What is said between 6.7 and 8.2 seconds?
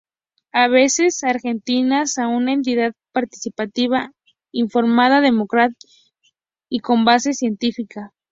con base científica.